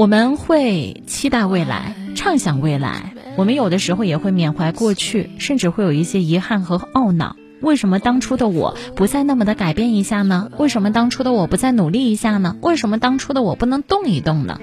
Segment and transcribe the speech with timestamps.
[0.00, 3.12] 我们会期待未来，畅想未来。
[3.36, 7.36] 我们有的时候也会缅怀过去，甚至会有一些遗憾和懊恼。
[7.60, 10.50] 为什么当初的我不再那么的改变一下呢？
[10.56, 12.56] 为什么当初的我不再努力一下呢？
[12.62, 14.58] 为什么当初的我不能动一动呢？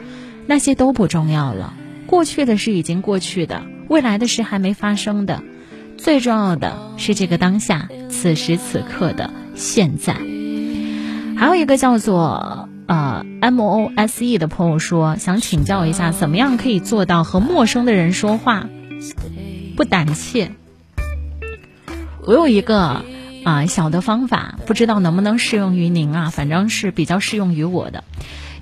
[0.47, 1.76] 那些都不重要了。
[2.08, 5.44] 过去的事已经过去的，未来的事还没发生的。
[5.97, 10.15] 最重要的是这个当下，此时此刻的现在。
[11.38, 12.67] 还有一个叫做。
[12.88, 18.70] 呃，M O S E 的朋友说，想请教一下，怎么样可以做到和陌生的人说话
[19.75, 20.52] 不胆怯？
[22.25, 23.03] 我有一个
[23.44, 26.30] 啊小的方法，不知道能不能适用于您啊？
[26.30, 28.05] 反正是比较适用于我的。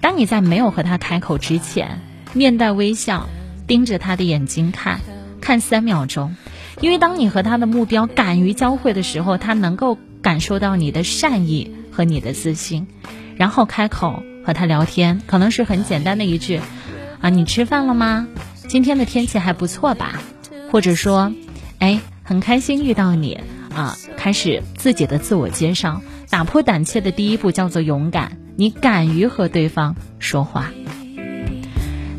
[0.02, 2.02] 当你在没有和他开口之前，
[2.34, 3.28] 面带微笑，
[3.68, 5.02] 盯着他的眼睛看，
[5.40, 6.36] 看三秒钟，
[6.82, 12.88] 因为当你和他的目标敢于交汇的时候，他能够感受到你的善意和你的自信。
[13.36, 16.62] 然后开口和他聊天，可能是很简单的一句，
[17.20, 18.28] 啊，你吃饭了吗？
[18.68, 20.22] 今天的天气还不错吧？
[20.72, 21.32] 或者说，
[21.80, 23.40] 哎，很开心遇到你
[23.74, 23.98] 啊！
[24.18, 30.72] 开始自己的自我介绍，打破胆怯的第一步叫做勇敢，你敢于和对方说话。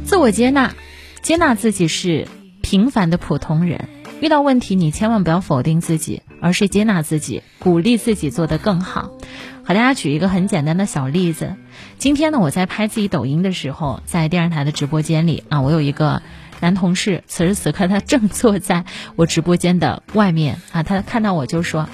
[0.04, 0.74] 自我接纳，
[1.22, 2.28] 接纳自己是
[2.62, 3.88] 平凡的普通人。
[4.20, 9.10] 遇到问题，你千万不要否定自己，而是接纳自己，鼓励自己做得更好。
[9.66, 11.56] 和大家举一个很简单的小例子。
[11.98, 16.22] 今天呢，我在拍自己抖音的时候，在电视台的直播间里啊，我有一个
[16.60, 18.84] 男同事，此时此刻他正坐在
[19.16, 21.88] 我直播间的外面啊，他看到我就说：“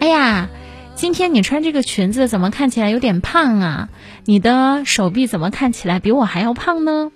[0.00, 0.48] 哎呀，
[0.96, 3.88] 今天你穿这个裙子怎么看起来有点胖啊？
[4.24, 7.12] 你的手臂怎么看起来比我还要胖呢？”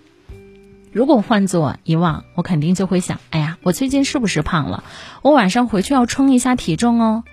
[0.92, 4.84] 如果换做以往，我肯定就会想：哎呀，我最近是不是胖了？
[5.22, 7.24] 我晚上回去要称一下体重哦。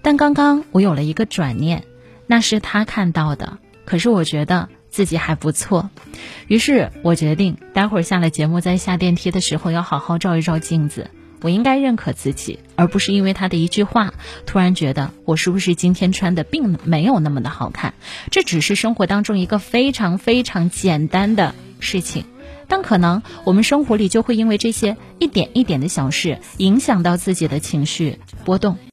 [0.00, 1.84] 但刚刚我有了一个转念，
[2.26, 5.90] 那是他看到的，可是我觉得自己还不错。
[6.46, 11.10] 于是我决定，待会儿下了节目，在下电梯的时候要好好照一照镜子。
[11.42, 14.14] 我应该认可自己，而不是因为他的一句话，
[14.46, 17.92] 突然觉得我是不是今天穿的并没有那么的好看。
[18.30, 22.24] 这只是生活当中一个非常非常简单的事情。
[22.66, 28.78] 但可能我们生活里就会因为这些一点一点的小事，影响到自己的情绪波动。